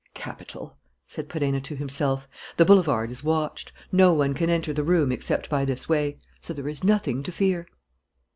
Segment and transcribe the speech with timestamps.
[0.15, 0.75] "Capital!"
[1.05, 2.27] said Perenna to himself.
[2.57, 3.71] "The boulevard is watched.
[3.91, 6.17] No one can enter the room except by this way.
[6.39, 7.67] So there is nothing to fear."